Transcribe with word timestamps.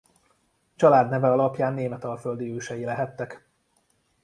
Családneve 0.75 1.31
alapján 1.31 1.73
németalföldi 1.73 2.51
ősei 2.51 2.83
lehettek. 2.85 3.45